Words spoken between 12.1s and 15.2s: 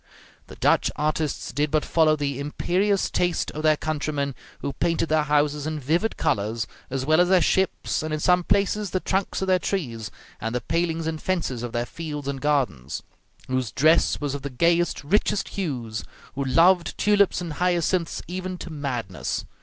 and gardens; whose dress was of the gayest,